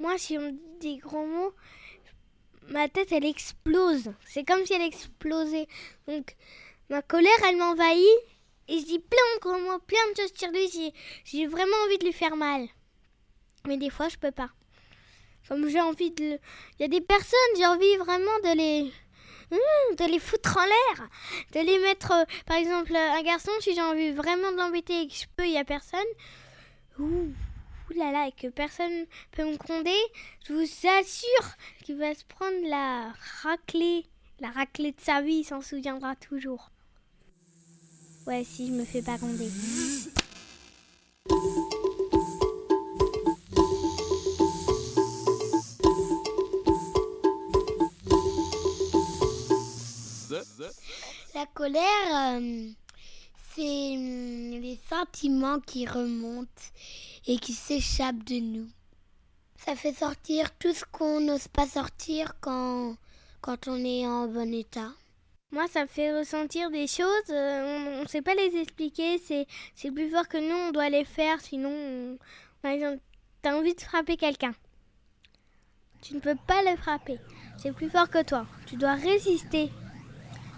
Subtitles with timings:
[0.00, 1.52] Moi, si on dit des gros mots,
[2.68, 4.12] ma tête, elle explose.
[4.26, 5.68] C'est comme si elle explosait.
[6.08, 6.34] Donc,
[6.88, 8.04] ma colère, elle m'envahit.
[8.68, 10.92] Et je dis plein de gros mots, plein de choses sur lui.
[11.24, 12.66] J'ai- vraiment envie de lui faire mal.
[13.66, 14.50] Mais des fois, je peux pas.
[15.48, 16.38] Comme j'ai envie de...
[16.78, 18.92] Il y a des personnes, j'ai envie vraiment de les...
[19.52, 21.08] Hum, de les foutre en l'air.
[21.52, 22.12] De les mettre...
[22.12, 25.44] euh, Par exemple, un garçon, si j'ai envie vraiment de l'embêter et que je peux,
[25.44, 25.98] il y a personne.
[27.00, 27.32] Ouh,
[27.94, 29.98] là là, et que personne peut me gronder.
[30.46, 33.12] Je vous assure qu'il va se prendre la
[33.42, 34.06] raclée.
[34.40, 36.70] La raclée de sa vie, il s'en souviendra toujours.
[38.26, 39.48] Ouais, si je me fais pas gronder.
[51.34, 52.68] La colère, euh,
[53.54, 56.62] c'est hum, les sentiments qui remontent
[57.26, 58.68] et qui s'échappent de nous.
[59.56, 62.96] Ça fait sortir tout ce qu'on n'ose pas sortir quand,
[63.40, 64.90] quand on est en bon état.
[65.52, 69.18] Moi, ça me fait ressentir des choses, euh, on ne sait pas les expliquer,
[69.74, 72.18] c'est plus fort que nous, on doit les faire, sinon, on-
[72.62, 73.00] par exemple,
[73.42, 74.54] t'as envie de frapper quelqu'un.
[76.02, 77.18] Tu ne peux pas le frapper,
[77.58, 78.46] c'est plus fort que toi.
[78.66, 79.70] Tu dois résister.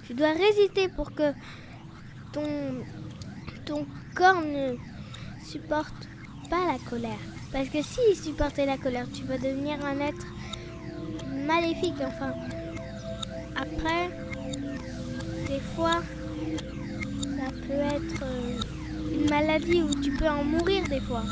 [0.07, 1.33] Tu dois résister pour que
[2.33, 2.85] ton,
[3.65, 4.77] ton corps ne
[5.45, 6.09] supporte
[6.53, 7.25] pas la colère.
[7.50, 10.27] Parce que s'il supportait la colère, tu vas devenir un être
[11.47, 12.34] maléfique, enfin.
[13.56, 14.11] Après,
[15.48, 16.03] des fois,
[17.39, 18.58] ça peut être euh,
[19.14, 21.25] une maladie où tu peux en mourir des fois.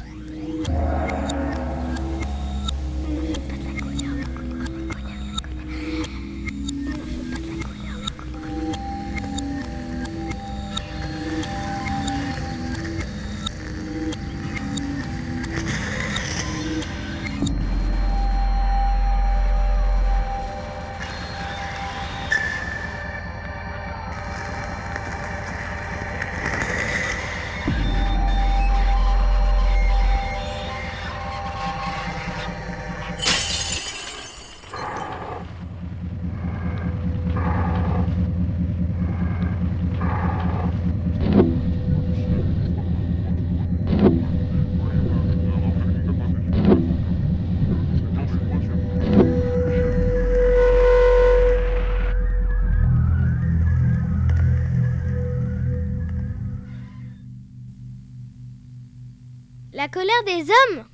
[59.80, 60.84] La colère des hommes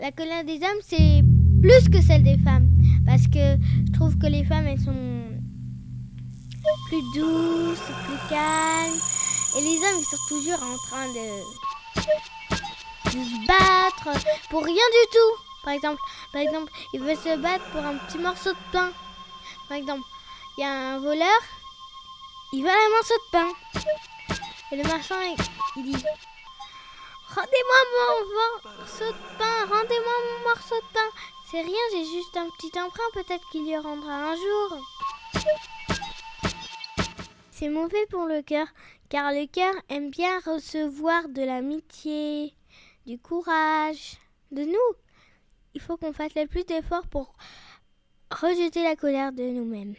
[0.00, 1.22] La colère des hommes, c'est
[1.60, 2.72] plus que celle des femmes.
[3.04, 5.28] Parce que je trouve que les femmes, elles sont
[6.88, 8.98] plus douces, plus calmes.
[9.54, 11.26] Et les hommes, ils sont toujours en train de,
[13.10, 15.42] se battre pour rien du tout.
[15.62, 16.00] Par exemple,
[16.32, 18.92] par exemple, ils veulent se battre pour un petit morceau de pain.
[19.68, 20.04] Par exemple,
[20.56, 21.40] il y a un voleur,
[22.54, 23.48] il veut un morceau de pain.
[24.72, 25.16] Et le marchand,
[25.76, 26.02] il dit
[27.34, 31.10] Rendez-moi mon morceau de pain, rendez-moi mon morceau de pain.
[31.50, 34.78] C'est rien, j'ai juste un petit emprunt, peut-être qu'il y rendra un jour.
[37.50, 38.66] C'est mauvais pour le cœur,
[39.08, 42.54] car le cœur aime bien recevoir de l'amitié,
[43.06, 44.18] du courage,
[44.50, 44.96] de nous.
[45.72, 47.32] Il faut qu'on fasse le plus d'efforts pour
[48.30, 49.94] rejeter la colère de nous-mêmes.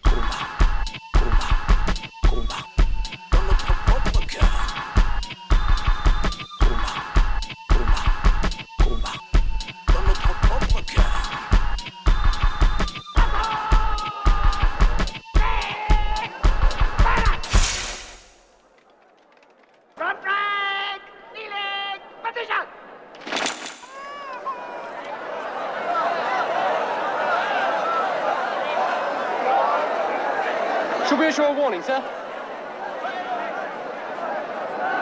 [31.07, 32.01] Should we issue a warning, sir?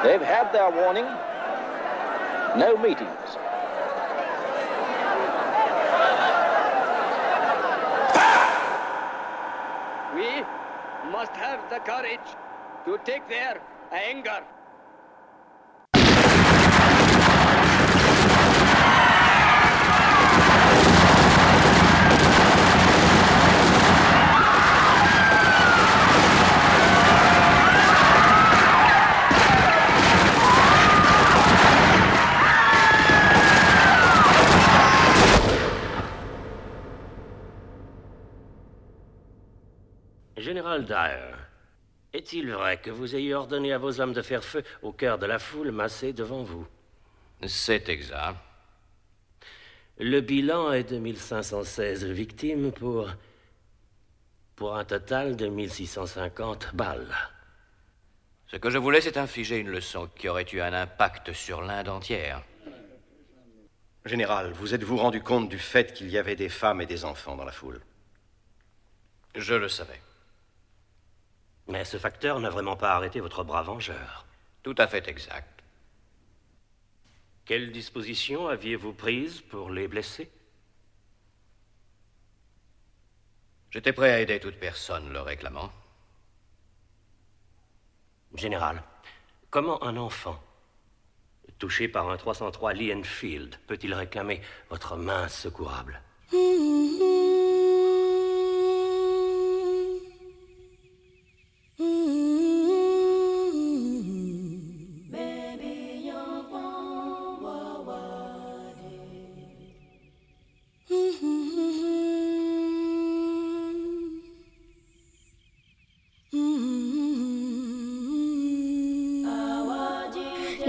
[0.04, 1.06] They've had their warning.
[2.58, 3.38] No meetings.
[10.16, 10.44] We
[11.12, 12.20] must have the courage
[12.86, 13.62] to take their
[13.92, 14.42] anger.
[40.38, 41.36] Général Dyer,
[42.14, 45.26] est-il vrai que vous ayez ordonné à vos hommes de faire feu au cœur de
[45.26, 46.66] la foule massée devant vous?
[47.46, 48.38] C'est exact.
[49.98, 53.10] Le bilan est de 1516 victimes pour.
[54.56, 57.16] pour un total de 1650 balles.
[58.48, 61.90] Ce que je voulais, c'est infliger une leçon qui aurait eu un impact sur l'Inde
[61.90, 62.44] entière.
[64.06, 67.36] Général, vous êtes-vous rendu compte du fait qu'il y avait des femmes et des enfants
[67.36, 67.82] dans la foule?
[69.36, 70.02] Je le savais.
[71.72, 74.26] Mais ce facteur n'a vraiment pas arrêté votre brave vengeur.
[74.62, 75.64] Tout à fait exact.
[77.46, 80.30] Quelles dispositions aviez-vous prises pour les blesser?
[83.70, 85.72] J'étais prêt à aider toute personne le réclamant.
[88.36, 88.84] Général,
[89.50, 90.42] comment un enfant
[91.58, 96.02] touché par un 303 Lee Enfield peut-il réclamer votre main secourable?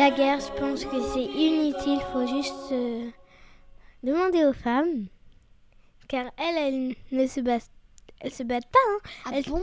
[0.02, 2.00] La guerre, je pense que c'est inutile.
[2.12, 3.08] faut juste euh,
[4.02, 5.06] demander aux femmes.
[6.08, 7.70] Car elles, elles ne se battent,
[8.20, 8.80] elles se battent pas.
[8.90, 8.98] hein.
[9.26, 9.62] Ah Elles- bon?